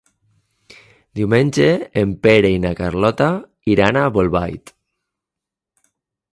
[1.19, 1.67] Diumenge
[2.03, 3.29] en Pere i na Carlota
[3.77, 4.77] iran a Bolbait.